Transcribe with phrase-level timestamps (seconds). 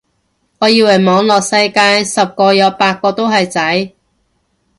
[0.57, 3.93] 我以為網絡世界十個有八個都係仔